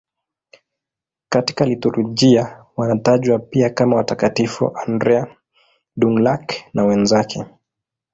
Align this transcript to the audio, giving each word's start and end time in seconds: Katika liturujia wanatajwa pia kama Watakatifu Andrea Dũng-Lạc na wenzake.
Katika 1.29 1.65
liturujia 1.65 2.63
wanatajwa 2.77 3.39
pia 3.39 3.69
kama 3.69 3.95
Watakatifu 3.95 4.77
Andrea 4.77 5.27
Dũng-Lạc 5.99 6.53
na 6.73 6.85
wenzake. 6.85 7.45